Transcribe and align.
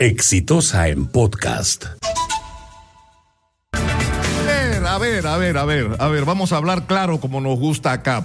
Exitosa 0.00 0.88
en 0.88 1.04
podcast. 1.04 1.84
A 3.74 4.98
ver, 4.98 5.26
a 5.26 5.36
ver, 5.36 5.58
a 5.58 5.64
ver, 5.66 5.96
a 5.98 6.08
ver, 6.08 6.24
vamos 6.24 6.52
a 6.52 6.56
hablar 6.56 6.86
claro 6.86 7.20
como 7.20 7.42
nos 7.42 7.58
gusta 7.58 7.92
acá. 7.92 8.24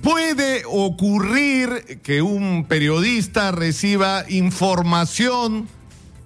Puede 0.00 0.62
ocurrir 0.64 1.98
que 2.04 2.22
un 2.22 2.66
periodista 2.68 3.50
reciba 3.50 4.24
información 4.28 5.66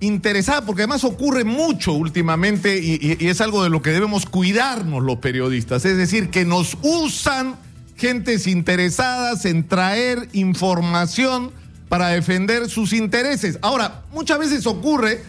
interesada, 0.01 0.67
porque 0.67 0.83
además 0.83 1.05
ocurre 1.05 1.45
mucho 1.45 1.95
últimamente 1.95 2.77
y, 2.79 3.17
y, 3.19 3.29
es 3.29 3.41
algo 3.41 3.63
de 3.65 3.71
lo 3.71 3.81
que 3.81 3.93
debemos 3.93 4.27
cuidarnos 4.27 5.03
los 5.03 5.21
periodistas, 5.21 5.87
es 5.87 5.97
decir, 5.97 6.29
que 6.29 6.45
nos 6.45 6.77
usan 6.83 7.57
gentes 7.97 8.47
interesadas 8.47 9.47
en 9.47 9.67
traer 9.67 10.29
información 10.35 11.51
para 11.89 12.09
defender 12.09 12.69
sus 12.69 12.93
intereses. 12.93 13.59
Ahora, 13.63 14.03
muchas 14.13 14.39
veces 14.39 14.67
ocurre 14.67 15.23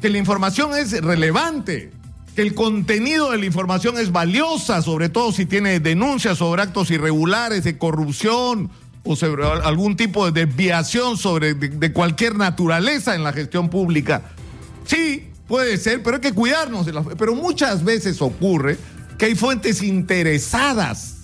que 0.00 0.08
la 0.08 0.18
información 0.18 0.74
es 0.76 0.92
relevante, 1.02 1.92
que 2.34 2.42
el 2.42 2.54
contenido 2.54 3.30
de 3.30 3.38
la 3.38 3.46
información 3.46 3.98
es 3.98 4.12
valiosa, 4.12 4.82
sobre 4.82 5.08
todo 5.08 5.32
si 5.32 5.46
tiene 5.46 5.80
denuncias 5.80 6.38
sobre 6.38 6.62
actos 6.62 6.90
irregulares 6.90 7.64
de 7.64 7.78
corrupción 7.78 8.70
o 9.04 9.16
sobre 9.16 9.44
algún 9.44 9.96
tipo 9.96 10.30
de 10.30 10.46
desviación 10.46 11.16
sobre 11.16 11.54
de, 11.54 11.92
cualquier 11.92 12.36
naturaleza 12.36 13.14
en 13.14 13.24
la 13.24 13.32
gestión 13.32 13.68
pública. 13.68 14.22
Sí, 14.84 15.28
puede 15.48 15.78
ser, 15.78 16.02
pero 16.02 16.16
hay 16.16 16.22
que 16.22 16.32
cuidarnos 16.32 16.86
de 16.86 16.92
las, 16.92 17.06
pero 17.18 17.34
muchas 17.34 17.84
veces 17.84 18.20
ocurre 18.20 18.76
que 19.16 19.26
hay 19.26 19.34
fuentes 19.34 19.82
interesadas 19.82 21.16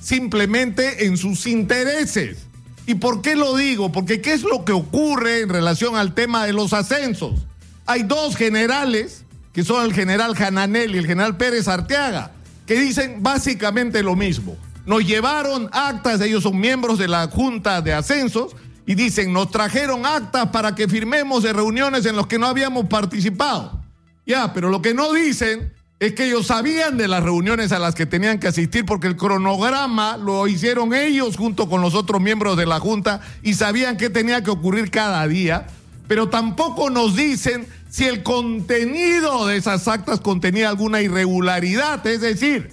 simplemente 0.00 1.06
en 1.06 1.16
sus 1.16 1.46
intereses. 1.46 2.38
¿Y 2.86 2.96
por 2.96 3.22
qué 3.22 3.34
lo 3.34 3.56
digo? 3.56 3.90
Porque 3.92 4.20
¿qué 4.20 4.32
es 4.32 4.42
lo 4.42 4.64
que 4.64 4.72
ocurre 4.72 5.40
en 5.40 5.48
relación 5.48 5.96
al 5.96 6.14
tema 6.14 6.44
de 6.44 6.52
los 6.52 6.72
ascensos? 6.72 7.40
Hay 7.86 8.02
dos 8.02 8.36
generales, 8.36 9.24
que 9.52 9.64
son 9.64 9.84
el 9.84 9.94
general 9.94 10.34
Jananel 10.34 10.94
y 10.94 10.98
el 10.98 11.06
general 11.06 11.36
Pérez 11.36 11.68
Arteaga, 11.68 12.32
que 12.66 12.78
dicen 12.78 13.22
básicamente 13.22 14.02
lo 14.02 14.16
mismo. 14.16 14.56
Nos 14.86 15.06
llevaron 15.06 15.68
actas, 15.72 16.20
ellos 16.20 16.42
son 16.42 16.58
miembros 16.58 16.98
de 16.98 17.08
la 17.08 17.26
Junta 17.28 17.80
de 17.80 17.94
Ascensos, 17.94 18.54
y 18.86 18.94
dicen, 18.94 19.32
nos 19.32 19.50
trajeron 19.50 20.04
actas 20.04 20.48
para 20.50 20.74
que 20.74 20.88
firmemos 20.88 21.42
de 21.42 21.52
reuniones 21.52 22.04
en 22.04 22.16
las 22.16 22.26
que 22.26 22.38
no 22.38 22.46
habíamos 22.46 22.86
participado. 22.86 23.82
Ya, 24.26 24.52
pero 24.52 24.70
lo 24.70 24.82
que 24.82 24.94
no 24.94 25.12
dicen 25.12 25.72
es 26.06 26.12
que 26.14 26.26
ellos 26.26 26.48
sabían 26.48 26.96
de 26.96 27.08
las 27.08 27.22
reuniones 27.22 27.72
a 27.72 27.78
las 27.78 27.94
que 27.94 28.04
tenían 28.04 28.38
que 28.38 28.48
asistir 28.48 28.84
porque 28.84 29.06
el 29.06 29.16
cronograma 29.16 30.16
lo 30.16 30.46
hicieron 30.46 30.92
ellos 30.92 31.36
junto 31.36 31.68
con 31.68 31.80
los 31.80 31.94
otros 31.94 32.20
miembros 32.20 32.56
de 32.56 32.66
la 32.66 32.78
Junta 32.78 33.20
y 33.42 33.54
sabían 33.54 33.96
qué 33.96 34.10
tenía 34.10 34.42
que 34.42 34.50
ocurrir 34.50 34.90
cada 34.90 35.26
día, 35.26 35.66
pero 36.06 36.28
tampoco 36.28 36.90
nos 36.90 37.16
dicen 37.16 37.66
si 37.88 38.04
el 38.04 38.22
contenido 38.22 39.46
de 39.46 39.56
esas 39.56 39.88
actas 39.88 40.20
contenía 40.20 40.68
alguna 40.68 41.00
irregularidad, 41.00 42.06
es 42.06 42.20
decir, 42.20 42.70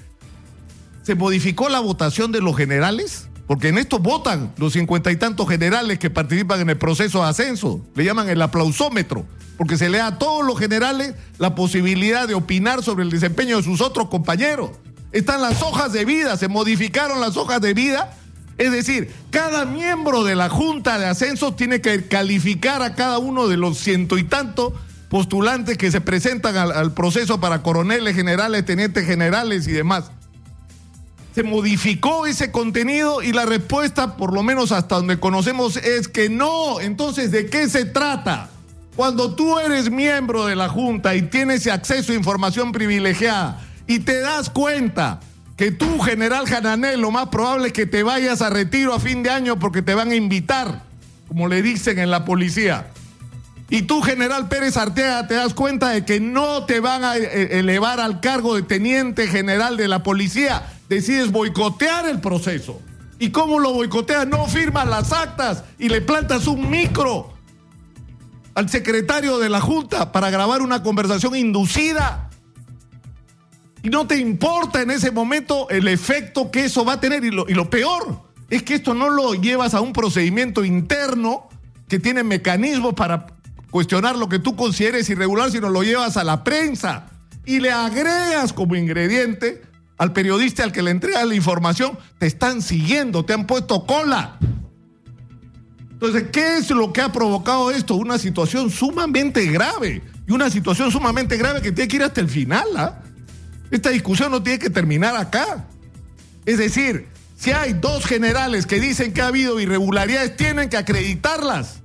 ¿se 1.03 1.15
modificó 1.15 1.69
la 1.69 1.79
votación 1.79 2.31
de 2.31 2.41
los 2.41 2.57
generales? 2.57 3.27
Porque 3.51 3.67
en 3.67 3.77
esto 3.77 3.99
votan 3.99 4.53
los 4.55 4.71
cincuenta 4.71 5.11
y 5.11 5.17
tantos 5.17 5.45
generales 5.49 5.99
que 5.99 6.09
participan 6.09 6.61
en 6.61 6.69
el 6.69 6.77
proceso 6.77 7.21
de 7.21 7.31
ascenso, 7.31 7.85
le 7.95 8.05
llaman 8.05 8.29
el 8.29 8.41
aplausómetro 8.41 9.25
porque 9.57 9.77
se 9.77 9.89
le 9.89 9.97
da 9.97 10.07
a 10.07 10.17
todos 10.17 10.45
los 10.45 10.57
generales 10.57 11.15
la 11.37 11.53
posibilidad 11.53 12.29
de 12.29 12.33
opinar 12.33 12.81
sobre 12.81 13.03
el 13.03 13.09
desempeño 13.09 13.57
de 13.57 13.63
sus 13.63 13.81
otros 13.81 14.07
compañeros. 14.07 14.69
Están 15.11 15.41
las 15.41 15.61
hojas 15.63 15.91
de 15.91 16.05
vida, 16.05 16.37
se 16.37 16.47
modificaron 16.47 17.19
las 17.19 17.35
hojas 17.35 17.59
de 17.59 17.73
vida. 17.73 18.15
Es 18.57 18.71
decir, 18.71 19.13
cada 19.31 19.65
miembro 19.65 20.23
de 20.23 20.35
la 20.35 20.47
Junta 20.47 20.97
de 20.97 21.07
Ascensos 21.07 21.57
tiene 21.57 21.81
que 21.81 22.07
calificar 22.07 22.81
a 22.81 22.95
cada 22.95 23.17
uno 23.17 23.49
de 23.49 23.57
los 23.57 23.77
ciento 23.77 24.17
y 24.17 24.23
tantos 24.23 24.71
postulantes 25.09 25.77
que 25.77 25.91
se 25.91 25.99
presentan 25.99 26.55
al, 26.55 26.71
al 26.71 26.93
proceso 26.93 27.41
para 27.41 27.63
coroneles, 27.63 28.15
generales, 28.15 28.63
tenientes 28.63 29.05
generales 29.05 29.67
y 29.67 29.73
demás. 29.73 30.09
Se 31.33 31.43
modificó 31.43 32.25
ese 32.25 32.51
contenido 32.51 33.23
y 33.23 33.31
la 33.31 33.45
respuesta, 33.45 34.17
por 34.17 34.33
lo 34.33 34.43
menos 34.43 34.71
hasta 34.71 34.95
donde 34.95 35.19
conocemos, 35.19 35.77
es 35.77 36.07
que 36.07 36.29
no. 36.29 36.81
Entonces, 36.81 37.31
¿de 37.31 37.49
qué 37.49 37.69
se 37.69 37.85
trata? 37.85 38.49
Cuando 38.95 39.33
tú 39.33 39.57
eres 39.57 39.89
miembro 39.89 40.45
de 40.45 40.55
la 40.55 40.67
Junta 40.67 41.15
y 41.15 41.21
tienes 41.21 41.65
acceso 41.67 42.11
a 42.11 42.15
información 42.15 42.73
privilegiada 42.73 43.61
y 43.87 43.99
te 43.99 44.19
das 44.19 44.49
cuenta 44.49 45.21
que 45.55 45.71
tú, 45.71 45.99
general 45.99 46.47
Jananel, 46.47 46.99
lo 46.99 47.11
más 47.11 47.29
probable 47.29 47.67
es 47.67 47.73
que 47.73 47.85
te 47.85 48.03
vayas 48.03 48.41
a 48.41 48.49
retiro 48.49 48.93
a 48.93 48.99
fin 48.99 49.23
de 49.23 49.29
año 49.29 49.59
porque 49.59 49.81
te 49.81 49.93
van 49.93 50.11
a 50.11 50.15
invitar, 50.15 50.83
como 51.27 51.47
le 51.47 51.61
dicen 51.61 51.99
en 51.99 52.11
la 52.11 52.25
policía. 52.25 52.87
Y 53.69 53.83
tú, 53.83 54.01
general 54.01 54.49
Pérez 54.49 54.75
Arteaga, 54.75 55.27
te 55.27 55.35
das 55.35 55.53
cuenta 55.53 55.89
de 55.89 56.03
que 56.03 56.19
no 56.19 56.65
te 56.65 56.81
van 56.81 57.05
a 57.05 57.15
eh, 57.15 57.59
elevar 57.59 58.01
al 58.01 58.19
cargo 58.19 58.55
de 58.55 58.63
teniente 58.63 59.27
general 59.27 59.77
de 59.77 59.87
la 59.87 60.03
policía. 60.03 60.63
Decides 60.91 61.31
boicotear 61.31 62.05
el 62.09 62.19
proceso. 62.19 62.81
¿Y 63.17 63.29
cómo 63.29 63.59
lo 63.59 63.71
boicoteas? 63.71 64.27
No 64.27 64.45
firmas 64.47 64.85
las 64.85 65.13
actas 65.13 65.63
y 65.79 65.87
le 65.87 66.01
plantas 66.01 66.47
un 66.47 66.69
micro 66.69 67.31
al 68.55 68.67
secretario 68.67 69.39
de 69.39 69.47
la 69.47 69.61
Junta 69.61 70.11
para 70.11 70.29
grabar 70.29 70.61
una 70.61 70.83
conversación 70.83 71.37
inducida. 71.37 72.29
Y 73.81 73.89
no 73.89 74.05
te 74.05 74.17
importa 74.17 74.81
en 74.81 74.91
ese 74.91 75.11
momento 75.11 75.69
el 75.69 75.87
efecto 75.87 76.51
que 76.51 76.65
eso 76.65 76.83
va 76.83 76.93
a 76.93 76.99
tener. 76.99 77.23
Y 77.23 77.31
lo, 77.31 77.47
y 77.47 77.53
lo 77.53 77.69
peor 77.69 78.23
es 78.49 78.61
que 78.63 78.73
esto 78.73 78.93
no 78.93 79.09
lo 79.09 79.33
llevas 79.33 79.73
a 79.73 79.79
un 79.79 79.93
procedimiento 79.93 80.65
interno 80.65 81.47
que 81.87 81.99
tiene 81.99 82.21
mecanismos 82.23 82.95
para 82.95 83.27
cuestionar 83.69 84.17
lo 84.17 84.27
que 84.27 84.39
tú 84.39 84.57
consideres 84.57 85.09
irregular, 85.09 85.51
sino 85.51 85.69
lo 85.69 85.83
llevas 85.83 86.17
a 86.17 86.25
la 86.25 86.43
prensa 86.43 87.11
y 87.45 87.61
le 87.61 87.71
agregas 87.71 88.51
como 88.51 88.75
ingrediente 88.75 89.70
al 90.01 90.13
periodista 90.13 90.63
al 90.63 90.71
que 90.71 90.81
le 90.81 90.89
entrega 90.89 91.23
la 91.25 91.35
información, 91.35 91.95
te 92.17 92.25
están 92.25 92.63
siguiendo, 92.63 93.23
te 93.23 93.33
han 93.33 93.45
puesto 93.45 93.85
cola. 93.85 94.39
Entonces, 95.91 96.29
¿qué 96.31 96.57
es 96.57 96.71
lo 96.71 96.91
que 96.91 97.01
ha 97.01 97.11
provocado 97.11 97.69
esto? 97.69 97.93
Una 97.93 98.17
situación 98.17 98.71
sumamente 98.71 99.45
grave. 99.45 100.01
Y 100.27 100.31
una 100.31 100.49
situación 100.49 100.91
sumamente 100.91 101.37
grave 101.37 101.61
que 101.61 101.71
tiene 101.71 101.87
que 101.87 101.97
ir 101.97 102.03
hasta 102.03 102.19
el 102.19 102.29
final. 102.29 102.65
¿ah? 102.77 103.03
Esta 103.69 103.91
discusión 103.91 104.31
no 104.31 104.41
tiene 104.41 104.57
que 104.57 104.71
terminar 104.71 105.15
acá. 105.15 105.67
Es 106.47 106.57
decir, 106.57 107.07
si 107.37 107.51
hay 107.51 107.73
dos 107.73 108.03
generales 108.03 108.65
que 108.65 108.79
dicen 108.79 109.13
que 109.13 109.21
ha 109.21 109.27
habido 109.27 109.59
irregularidades, 109.59 110.35
tienen 110.35 110.69
que 110.69 110.77
acreditarlas. 110.77 111.80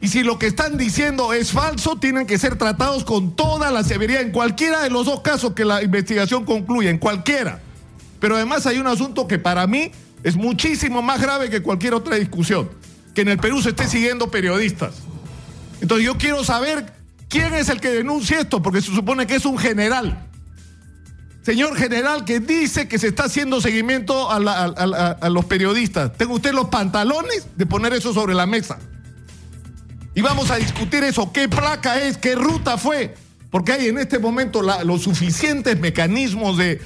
Y 0.00 0.08
si 0.08 0.22
lo 0.22 0.38
que 0.38 0.46
están 0.46 0.78
diciendo 0.78 1.32
es 1.32 1.52
falso, 1.52 1.96
tienen 1.96 2.26
que 2.26 2.38
ser 2.38 2.56
tratados 2.56 3.04
con 3.04 3.36
toda 3.36 3.70
la 3.70 3.84
severidad 3.84 4.22
en 4.22 4.32
cualquiera 4.32 4.82
de 4.82 4.90
los 4.90 5.06
dos 5.06 5.20
casos 5.20 5.52
que 5.52 5.64
la 5.64 5.82
investigación 5.82 6.44
concluya, 6.44 6.90
en 6.90 6.98
cualquiera. 6.98 7.60
Pero 8.18 8.36
además 8.36 8.66
hay 8.66 8.78
un 8.78 8.86
asunto 8.86 9.26
que 9.26 9.38
para 9.38 9.66
mí 9.66 9.90
es 10.22 10.36
muchísimo 10.36 11.02
más 11.02 11.20
grave 11.20 11.50
que 11.50 11.62
cualquier 11.62 11.94
otra 11.94 12.16
discusión 12.16 12.70
que 13.14 13.22
en 13.22 13.28
el 13.28 13.38
Perú 13.38 13.60
se 13.60 13.70
esté 13.70 13.88
siguiendo 13.88 14.30
periodistas. 14.30 14.94
Entonces 15.80 16.06
yo 16.06 16.16
quiero 16.16 16.44
saber 16.44 16.92
quién 17.28 17.54
es 17.54 17.68
el 17.68 17.80
que 17.80 17.90
denuncia 17.90 18.40
esto, 18.40 18.62
porque 18.62 18.80
se 18.80 18.94
supone 18.94 19.26
que 19.26 19.36
es 19.36 19.44
un 19.44 19.58
general. 19.58 20.26
Señor 21.42 21.76
general 21.76 22.24
que 22.24 22.38
dice 22.38 22.86
que 22.86 22.98
se 22.98 23.08
está 23.08 23.24
haciendo 23.24 23.60
seguimiento 23.60 24.30
a, 24.30 25.28
los 25.30 25.44
periodistas. 25.46 26.12
¿Tengo 26.16 26.34
usted 26.34 26.52
los 26.52 26.66
pantalones 26.66 27.46
de 27.56 27.66
poner 27.66 27.94
eso 27.94 28.12
sobre 28.12 28.34
la 28.34 28.46
mesa? 28.46 28.78
Y 30.14 30.22
vamos 30.22 30.50
a 30.50 30.56
discutir 30.56 31.04
eso, 31.04 31.32
qué 31.32 31.48
placa 31.48 32.00
es, 32.00 32.16
qué 32.16 32.34
ruta 32.34 32.76
fue, 32.78 33.14
porque 33.50 33.72
hay 33.72 33.88
en 33.88 33.98
este 33.98 34.18
momento 34.18 34.60
los 34.62 35.02
suficientes 35.02 35.78
mecanismos 35.78 36.56
de, 36.56 36.80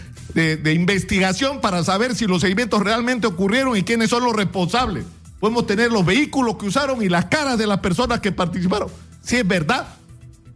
investigación 0.74 1.60
para 1.60 1.82
saber 1.84 2.14
si 2.14 2.26
los 2.26 2.42
seguimientos 2.42 2.82
realmente 2.82 3.26
ocurrieron 3.26 3.76
y 3.76 3.82
quiénes 3.82 4.10
son 4.10 4.24
los 4.24 4.34
responsables. 4.34 5.04
Podemos 5.40 5.66
tener 5.66 5.92
los 5.92 6.04
vehículos 6.04 6.56
que 6.56 6.66
usaron 6.66 7.02
y 7.02 7.08
las 7.08 7.26
caras 7.26 7.58
de 7.58 7.66
las 7.66 7.80
personas 7.80 8.20
que 8.20 8.32
participaron. 8.32 8.88
Si 9.22 9.36
es 9.36 9.46
verdad. 9.46 9.86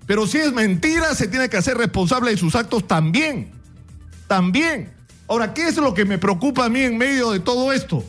Pero 0.07 0.27
si 0.27 0.39
es 0.39 0.53
mentira, 0.53 1.15
se 1.15 1.29
tiene 1.29 1.51
que 1.51 1.59
hacer 1.59 1.77
responsable 1.77 2.31
de 2.31 2.39
sus 2.39 2.55
actos 2.55 2.87
también. 2.89 3.51
También. 4.27 4.91
Ahora, 5.27 5.53
¿qué 5.53 5.69
es 5.69 5.77
lo 5.77 5.93
que 5.93 6.07
me 6.07 6.17
preocupa 6.17 6.65
a 6.65 6.69
mí 6.71 6.81
en 6.81 6.97
medio 6.97 7.33
de 7.33 7.41
todo 7.41 7.71
esto? 7.73 8.03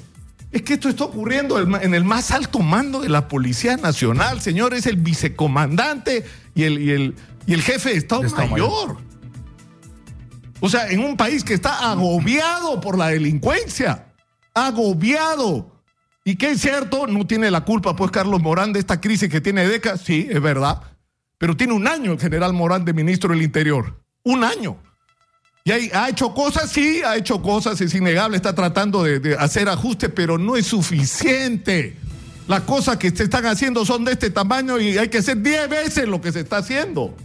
Es 0.52 0.64
que 0.64 0.74
esto 0.74 0.90
está 0.90 1.04
ocurriendo 1.04 1.60
en 1.60 1.94
el 1.94 2.04
más 2.04 2.32
alto 2.32 2.60
mando 2.60 3.02
de 3.02 3.10
la 3.10 3.28
Policía 3.28 3.78
Nacional, 3.78 4.42
señor, 4.42 4.74
es 4.74 4.88
el 4.88 4.96
vicecomandante 4.98 6.26
y 6.56 6.64
el, 6.64 6.80
y 6.80 6.90
el, 6.90 7.16
y 7.46 7.54
el 7.54 7.62
jefe 7.62 7.90
de 7.90 7.98
Estado, 7.98 8.24
Mayor. 8.24 8.50
Mayor. 8.50 8.98
O 10.60 10.68
sea, 10.68 10.90
en 10.90 11.02
un 11.02 11.16
país 11.16 11.44
que 11.44 11.54
está 11.54 11.92
agobiado 11.92 12.82
por 12.82 12.98
la 12.98 13.10
delincuencia, 13.10 14.08
agobiado. 14.54 15.72
Y 16.26 16.36
que 16.36 16.52
es 16.52 16.62
cierto, 16.62 17.08
no 17.08 17.26
tiene 17.26 17.50
la 17.50 17.62
culpa, 17.62 17.96
pues, 17.96 18.12
Carlos 18.12 18.42
Morán, 18.42 18.74
de 18.74 18.80
esta 18.80 19.00
crisis 19.00 19.30
que 19.30 19.42
tiene 19.42 19.68
décadas, 19.68 20.02
sí, 20.02 20.28
es 20.30 20.42
verdad. 20.42 20.82
Pero 21.38 21.56
tiene 21.56 21.74
un 21.74 21.88
año 21.88 22.12
el 22.12 22.20
general 22.20 22.54
Morán 22.54 22.86
de 22.86 22.94
ministro 22.94 23.34
del 23.34 23.42
Interior. 23.42 24.04
Un 24.24 24.44
año. 24.44 24.78
Y 25.78 25.92
ha 25.94 26.10
hecho 26.10 26.34
cosas, 26.34 26.72
sí, 26.72 27.02
ha 27.06 27.16
hecho 27.16 27.44
cosas, 27.44 27.80
es 27.80 27.94
innegable, 27.94 28.38
está 28.38 28.56
tratando 28.56 29.04
de, 29.04 29.36
hacer 29.38 29.70
ajustes, 29.70 30.10
pero 30.16 30.40
no 30.40 30.56
es 30.56 30.66
suficiente. 30.66 31.96
Las 32.48 32.62
cosas 32.62 32.98
que 32.98 33.12
se 33.12 33.24
están 33.24 33.46
haciendo 33.46 33.86
son 33.86 34.04
de 34.04 34.14
este 34.14 34.32
tamaño 34.32 34.80
y 34.80 34.98
hay 34.98 35.10
que 35.10 35.20
hacer 35.20 35.40
10 35.40 35.70
veces 35.70 36.08
lo 36.08 36.22
que 36.22 36.32
se 36.32 36.40
está 36.40 36.58
haciendo. 36.58 37.16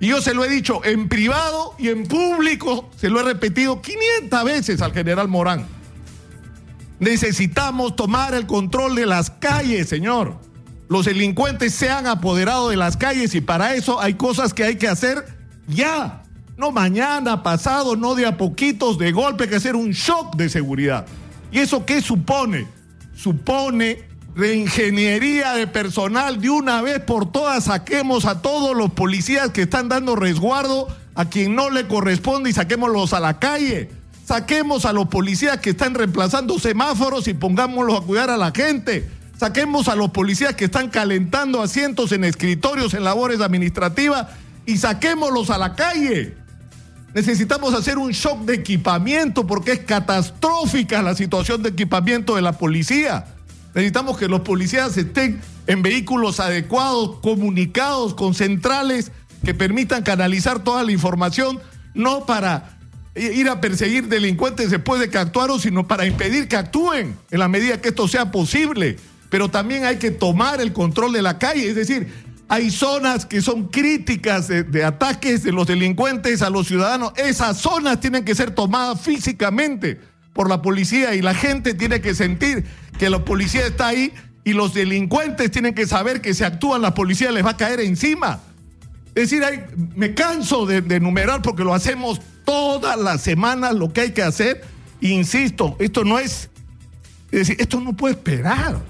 Y 0.00 0.08
yo 0.08 0.20
se 0.20 0.34
lo 0.34 0.44
he 0.44 0.50
dicho 0.50 0.84
en 0.84 1.08
privado 1.08 1.74
y 1.78 1.88
en 1.88 2.06
público, 2.06 2.90
se 2.98 3.08
lo 3.08 3.20
he 3.20 3.22
repetido 3.22 3.80
500 3.80 4.44
veces 4.44 4.82
al 4.82 4.92
general 4.92 5.28
Morán. 5.28 5.66
Necesitamos 6.98 7.96
tomar 7.96 8.34
el 8.34 8.46
control 8.46 8.96
de 8.96 9.06
las 9.06 9.30
calles, 9.30 9.88
señor. 9.88 10.36
Los 10.90 11.06
delincuentes 11.06 11.72
se 11.72 11.88
han 11.88 12.06
apoderado 12.06 12.68
de 12.68 12.76
las 12.76 12.98
calles 12.98 13.34
y 13.34 13.40
para 13.40 13.74
eso 13.74 13.98
hay 13.98 14.14
cosas 14.14 14.52
que 14.52 14.64
hay 14.64 14.76
que 14.76 14.88
hacer 14.88 15.24
ya. 15.66 16.25
No 16.56 16.72
mañana, 16.72 17.42
pasado, 17.42 17.96
no 17.96 18.14
de 18.14 18.24
a 18.24 18.38
poquitos, 18.38 18.96
de 18.98 19.12
golpe, 19.12 19.48
que 19.48 19.56
hacer 19.56 19.76
un 19.76 19.90
shock 19.90 20.36
de 20.36 20.48
seguridad. 20.48 21.06
¿Y 21.52 21.58
eso 21.58 21.84
qué 21.84 22.00
supone? 22.00 22.66
Supone 23.14 24.04
reingeniería 24.34 25.52
de 25.52 25.66
personal 25.66 26.40
de 26.40 26.48
una 26.48 26.80
vez 26.80 27.00
por 27.00 27.30
todas. 27.30 27.64
Saquemos 27.64 28.24
a 28.24 28.40
todos 28.40 28.74
los 28.74 28.92
policías 28.92 29.50
que 29.50 29.62
están 29.62 29.88
dando 29.88 30.16
resguardo 30.16 30.88
a 31.14 31.26
quien 31.26 31.54
no 31.54 31.68
le 31.68 31.86
corresponde 31.86 32.50
y 32.50 32.52
saquémoslos 32.54 33.12
a 33.12 33.20
la 33.20 33.38
calle. 33.38 33.90
Saquemos 34.24 34.86
a 34.86 34.94
los 34.94 35.08
policías 35.08 35.58
que 35.58 35.70
están 35.70 35.94
reemplazando 35.94 36.58
semáforos 36.58 37.28
y 37.28 37.34
pongámoslos 37.34 38.00
a 38.00 38.02
cuidar 38.02 38.30
a 38.30 38.36
la 38.38 38.50
gente. 38.50 39.08
Saquemos 39.38 39.88
a 39.88 39.94
los 39.94 40.10
policías 40.10 40.54
que 40.54 40.64
están 40.64 40.88
calentando 40.88 41.62
asientos 41.62 42.12
en 42.12 42.24
escritorios, 42.24 42.94
en 42.94 43.04
labores 43.04 43.42
administrativas 43.42 44.28
y 44.64 44.78
saquémoslos 44.78 45.50
a 45.50 45.58
la 45.58 45.74
calle. 45.74 46.45
Necesitamos 47.16 47.72
hacer 47.72 47.96
un 47.96 48.10
shock 48.10 48.40
de 48.40 48.56
equipamiento 48.56 49.46
porque 49.46 49.72
es 49.72 49.78
catastrófica 49.78 51.00
la 51.00 51.14
situación 51.14 51.62
de 51.62 51.70
equipamiento 51.70 52.36
de 52.36 52.42
la 52.42 52.52
policía. 52.52 53.24
Necesitamos 53.74 54.18
que 54.18 54.28
los 54.28 54.42
policías 54.42 54.94
estén 54.98 55.40
en 55.66 55.80
vehículos 55.80 56.40
adecuados, 56.40 57.20
comunicados 57.22 58.12
con 58.12 58.34
centrales 58.34 59.12
que 59.42 59.54
permitan 59.54 60.02
canalizar 60.02 60.62
toda 60.62 60.84
la 60.84 60.92
información, 60.92 61.58
no 61.94 62.26
para 62.26 62.76
ir 63.14 63.48
a 63.48 63.62
perseguir 63.62 64.08
delincuentes 64.08 64.70
después 64.70 65.00
de 65.00 65.08
que 65.08 65.16
actuaron, 65.16 65.58
sino 65.58 65.88
para 65.88 66.04
impedir 66.04 66.48
que 66.48 66.56
actúen 66.56 67.16
en 67.30 67.38
la 67.38 67.48
medida 67.48 67.80
que 67.80 67.88
esto 67.88 68.08
sea 68.08 68.30
posible. 68.30 68.98
Pero 69.30 69.48
también 69.48 69.86
hay 69.86 69.96
que 69.96 70.10
tomar 70.10 70.60
el 70.60 70.74
control 70.74 71.14
de 71.14 71.22
la 71.22 71.38
calle, 71.38 71.66
es 71.66 71.76
decir, 71.76 72.25
hay 72.48 72.70
zonas 72.70 73.26
que 73.26 73.42
son 73.42 73.68
críticas 73.68 74.48
de, 74.48 74.84
ataques 74.84 75.42
de 75.42 75.52
los 75.52 75.66
delincuentes 75.66 76.42
a 76.42 76.50
los 76.50 76.68
ciudadanos. 76.68 77.12
Esas 77.16 77.56
zonas 77.58 77.98
tienen 78.00 78.24
que 78.24 78.34
ser 78.34 78.52
tomadas 78.52 79.00
físicamente 79.00 80.00
por 80.32 80.48
la 80.48 80.62
policía 80.62 81.14
y 81.14 81.22
la 81.22 81.34
gente 81.34 81.74
tiene 81.74 82.00
que 82.00 82.14
sentir 82.14 82.64
que 82.98 83.10
la 83.10 83.24
policía 83.24 83.66
está 83.66 83.88
ahí 83.88 84.12
y 84.44 84.52
los 84.52 84.74
delincuentes 84.74 85.50
tienen 85.50 85.74
que 85.74 85.86
saber 85.86 86.20
que 86.20 86.34
si 86.34 86.44
actúan 86.44 86.82
la 86.82 86.94
policía 86.94 87.32
les 87.32 87.44
va 87.44 87.50
a 87.50 87.56
caer 87.56 87.80
encima. 87.80 88.40
Es 89.16 89.30
decir, 89.30 89.42
me 89.96 90.14
canso 90.14 90.66
de, 90.66 90.82
de 90.82 90.96
enumerar 90.96 91.42
porque 91.42 91.64
lo 91.64 91.74
hacemos 91.74 92.20
todas 92.44 92.96
las 92.96 93.22
semanas 93.22 93.74
lo 93.74 93.92
que 93.92 94.02
hay 94.02 94.10
que 94.12 94.22
hacer. 94.22 94.62
Insisto, 95.00 95.76
esto 95.80 96.04
no 96.04 96.18
es, 96.20 96.48
es 97.32 97.40
decir, 97.40 97.56
esto 97.58 97.80
no 97.80 97.96
puede 97.96 98.14
esperar. 98.14 98.80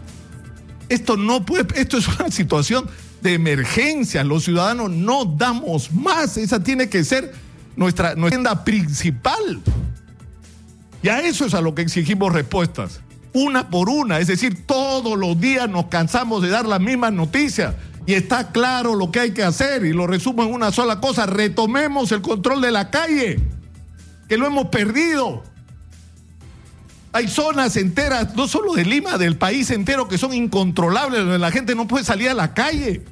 Esto 0.88 1.16
no 1.16 1.44
puede, 1.44 1.66
esto 1.80 1.98
es 1.98 2.06
una 2.06 2.30
situación 2.30 2.88
de 3.20 3.34
emergencia. 3.34 4.24
Los 4.24 4.44
ciudadanos 4.44 4.90
no 4.90 5.24
damos 5.24 5.92
más. 5.92 6.36
Esa 6.36 6.62
tiene 6.62 6.88
que 6.88 7.04
ser 7.04 7.32
nuestra, 7.76 8.10
agenda 8.10 8.64
principal. 8.64 9.60
Y 11.02 11.08
a 11.08 11.20
eso 11.20 11.46
es 11.46 11.54
a 11.54 11.60
lo 11.60 11.74
que 11.74 11.82
exigimos 11.82 12.32
respuestas. 12.32 13.00
Una 13.32 13.68
por 13.68 13.88
una. 13.88 14.18
Es 14.18 14.28
decir, 14.28 14.66
todos 14.66 15.18
los 15.18 15.40
días 15.40 15.68
nos 15.68 15.86
cansamos 15.86 16.42
de 16.42 16.48
dar 16.48 16.66
las 16.66 16.80
mismas 16.80 17.12
noticias. 17.12 17.74
Y 18.06 18.14
está 18.14 18.52
claro 18.52 18.94
lo 18.94 19.10
que 19.10 19.20
hay 19.20 19.30
que 19.32 19.42
hacer. 19.42 19.84
Y 19.84 19.92
lo 19.92 20.06
resumo 20.06 20.42
en 20.42 20.52
una 20.52 20.72
sola 20.72 21.00
cosa. 21.00 21.26
Retomemos 21.26 22.12
el 22.12 22.22
control 22.22 22.60
de 22.60 22.70
la 22.70 22.90
calle. 22.90 23.40
Que 24.28 24.36
lo 24.36 24.46
hemos 24.46 24.66
perdido. 24.66 25.42
Hay 27.12 27.28
zonas 27.28 27.76
enteras, 27.76 28.34
no 28.34 28.46
solo 28.46 28.74
de 28.74 28.84
Lima, 28.84 29.16
del 29.16 29.36
país 29.36 29.70
entero, 29.70 30.06
que 30.08 30.18
son 30.18 30.34
incontrolables, 30.34 31.20
donde 31.20 31.38
la 31.38 31.50
gente 31.50 31.74
no 31.74 31.86
puede 31.86 32.04
salir 32.04 32.28
a 32.28 32.34
la 32.34 32.52
calle. 32.52 33.04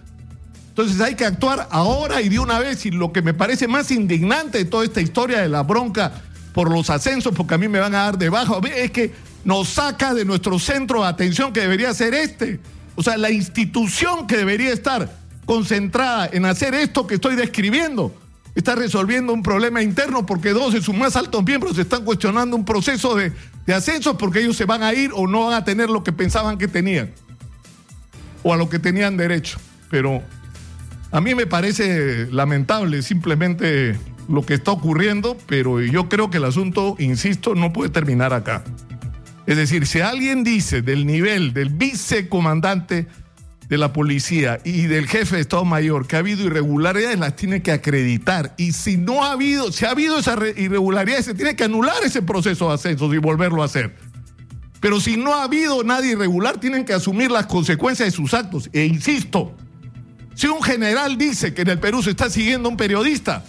Entonces 0.68 1.00
hay 1.00 1.14
que 1.14 1.24
actuar 1.24 1.68
ahora 1.70 2.20
y 2.20 2.28
de 2.28 2.38
una 2.38 2.58
vez. 2.58 2.84
Y 2.84 2.90
lo 2.90 3.12
que 3.12 3.22
me 3.22 3.32
parece 3.32 3.68
más 3.68 3.90
indignante 3.90 4.58
de 4.58 4.64
toda 4.64 4.84
esta 4.84 5.00
historia 5.00 5.40
de 5.40 5.48
la 5.48 5.62
bronca 5.62 6.12
por 6.52 6.70
los 6.70 6.90
ascensos, 6.90 7.32
porque 7.34 7.54
a 7.54 7.58
mí 7.58 7.68
me 7.68 7.78
van 7.78 7.94
a 7.94 8.04
dar 8.04 8.18
debajo, 8.18 8.60
es 8.64 8.90
que 8.90 9.14
nos 9.44 9.68
saca 9.68 10.14
de 10.14 10.24
nuestro 10.24 10.58
centro 10.58 11.02
de 11.02 11.08
atención 11.08 11.52
que 11.52 11.60
debería 11.60 11.94
ser 11.94 12.14
este. 12.14 12.60
O 12.96 13.02
sea, 13.02 13.16
la 13.16 13.30
institución 13.30 14.26
que 14.26 14.36
debería 14.36 14.72
estar 14.72 15.10
concentrada 15.46 16.28
en 16.32 16.44
hacer 16.44 16.74
esto 16.74 17.06
que 17.06 17.16
estoy 17.16 17.36
describiendo 17.36 18.14
está 18.54 18.74
resolviendo 18.74 19.32
un 19.32 19.42
problema 19.42 19.82
interno 19.82 20.26
porque 20.26 20.50
dos 20.50 20.72
de 20.72 20.82
sus 20.82 20.94
más 20.94 21.16
altos 21.16 21.44
miembros 21.44 21.76
están 21.78 22.04
cuestionando 22.04 22.56
un 22.56 22.64
proceso 22.64 23.14
de, 23.16 23.32
de 23.66 23.74
ascenso 23.74 24.16
porque 24.16 24.40
ellos 24.40 24.56
se 24.56 24.64
van 24.64 24.82
a 24.82 24.92
ir 24.94 25.10
o 25.14 25.26
no 25.26 25.46
van 25.46 25.54
a 25.54 25.64
tener 25.64 25.90
lo 25.90 26.04
que 26.04 26.12
pensaban 26.12 26.58
que 26.58 26.68
tenían 26.68 27.10
o 28.42 28.52
a 28.52 28.56
lo 28.56 28.68
que 28.68 28.78
tenían 28.78 29.16
derecho. 29.16 29.58
Pero 29.90 30.22
a 31.10 31.20
mí 31.20 31.34
me 31.34 31.46
parece 31.46 32.26
lamentable 32.30 33.02
simplemente 33.02 33.98
lo 34.28 34.44
que 34.46 34.54
está 34.54 34.70
ocurriendo, 34.70 35.36
pero 35.46 35.80
yo 35.80 36.08
creo 36.08 36.30
que 36.30 36.38
el 36.38 36.44
asunto, 36.44 36.96
insisto, 36.98 37.54
no 37.54 37.72
puede 37.72 37.90
terminar 37.90 38.32
acá. 38.32 38.64
Es 39.46 39.56
decir, 39.56 39.86
si 39.86 40.00
alguien 40.00 40.44
dice 40.44 40.80
del 40.80 41.06
nivel 41.06 41.52
del 41.52 41.68
vicecomandante 41.68 43.06
de 43.68 43.78
la 43.78 43.92
policía 43.92 44.60
y 44.64 44.82
del 44.82 45.08
jefe 45.08 45.36
de 45.36 45.42
Estado 45.42 45.64
Mayor 45.64 46.06
que 46.06 46.16
ha 46.16 46.18
habido 46.18 46.44
irregularidades, 46.44 47.18
las 47.18 47.36
tiene 47.36 47.62
que 47.62 47.72
acreditar. 47.72 48.54
Y 48.56 48.72
si 48.72 48.96
no 48.96 49.24
ha 49.24 49.32
habido, 49.32 49.72
si 49.72 49.84
ha 49.84 49.90
habido 49.90 50.18
esa 50.18 50.36
irregularidad, 50.56 51.20
se 51.20 51.34
tiene 51.34 51.56
que 51.56 51.64
anular 51.64 51.96
ese 52.04 52.22
proceso 52.22 52.68
de 52.68 52.74
ascenso 52.74 53.12
y 53.12 53.18
volverlo 53.18 53.62
a 53.62 53.66
hacer. 53.66 53.94
Pero 54.80 55.00
si 55.00 55.16
no 55.16 55.34
ha 55.34 55.44
habido 55.44 55.82
nadie 55.82 56.12
irregular, 56.12 56.58
tienen 56.60 56.84
que 56.84 56.92
asumir 56.92 57.30
las 57.30 57.46
consecuencias 57.46 58.06
de 58.06 58.12
sus 58.12 58.34
actos. 58.34 58.68
E 58.72 58.84
insisto, 58.84 59.56
si 60.34 60.46
un 60.46 60.62
general 60.62 61.16
dice 61.16 61.54
que 61.54 61.62
en 61.62 61.68
el 61.68 61.78
Perú 61.78 62.02
se 62.02 62.10
está 62.10 62.28
siguiendo 62.28 62.68
un 62.68 62.76
periodista, 62.76 63.44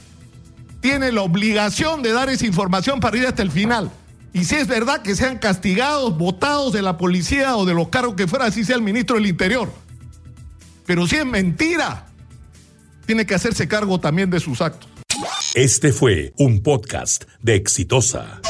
tiene 0.80 1.12
la 1.12 1.24
obligación 1.24 2.02
de 2.04 2.14
dar 2.14 2.30
esa 2.30 2.46
información 2.46 3.00
para 3.00 3.18
ir 3.18 3.28
hasta 3.28 3.42
el 3.42 3.52
final. 3.52 3.92
Y 4.34 4.46
si 4.46 4.56
es 4.56 4.68
verdad 4.68 5.02
que 5.02 5.16
sean 5.16 5.38
castigados, 5.38 6.18
votados 6.18 6.74
de 6.74 6.82
la 6.82 6.98
policía 6.98 7.58
o 7.58 7.66
de 7.66 7.74
los 7.74 7.90
cargos 7.90 8.16
que 8.16 8.28
fuera, 8.28 8.46
así 8.46 8.64
sea 8.64 8.76
el 8.76 8.82
ministro 8.82 9.16
del 9.16 9.26
Interior. 9.26 9.72
Pero 10.86 11.08
si 11.08 11.16
es 11.18 11.26
mentira, 11.26 12.08
tiene 13.06 13.26
que 13.26 13.36
hacerse 13.36 13.68
cargo 13.68 14.00
también 14.00 14.30
de 14.30 14.40
sus 14.40 14.62
actos. 14.62 14.90
Este 15.54 15.92
fue 15.92 16.34
un 16.38 16.62
podcast 16.62 17.24
de 17.42 17.56
Exitosa. 17.56 18.42